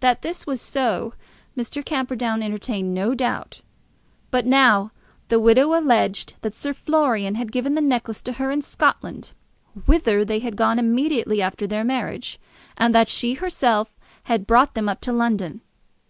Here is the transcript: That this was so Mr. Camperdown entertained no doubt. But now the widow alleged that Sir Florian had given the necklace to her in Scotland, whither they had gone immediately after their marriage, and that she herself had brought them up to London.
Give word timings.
That 0.00 0.22
this 0.22 0.46
was 0.46 0.62
so 0.62 1.12
Mr. 1.54 1.84
Camperdown 1.84 2.42
entertained 2.42 2.94
no 2.94 3.14
doubt. 3.14 3.60
But 4.30 4.46
now 4.46 4.92
the 5.28 5.38
widow 5.38 5.74
alleged 5.78 6.36
that 6.40 6.54
Sir 6.54 6.72
Florian 6.72 7.34
had 7.34 7.52
given 7.52 7.74
the 7.74 7.82
necklace 7.82 8.22
to 8.22 8.32
her 8.32 8.50
in 8.50 8.62
Scotland, 8.62 9.34
whither 9.84 10.24
they 10.24 10.38
had 10.38 10.56
gone 10.56 10.78
immediately 10.78 11.42
after 11.42 11.66
their 11.66 11.84
marriage, 11.84 12.40
and 12.78 12.94
that 12.94 13.10
she 13.10 13.34
herself 13.34 13.94
had 14.22 14.46
brought 14.46 14.72
them 14.72 14.88
up 14.88 15.02
to 15.02 15.12
London. 15.12 15.60